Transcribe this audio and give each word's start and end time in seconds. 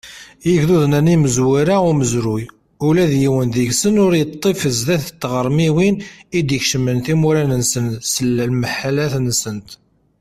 Igduden-a 0.51 0.99
n 1.05 1.07
imezwura 1.15 1.75
umezruy, 1.91 2.43
ula 2.87 3.03
d 3.11 3.13
yiwen 3.21 3.47
deg-sen 3.55 3.95
ur 4.05 4.13
yeṭṭif 4.19 4.59
sdat 4.77 5.05
tɣermiwin 5.21 5.95
i 6.37 6.39
d-ikecmen 6.47 6.97
timura-nsen 7.05 7.87
s 8.11 8.13
lemḥellat-nsent! 8.35 9.69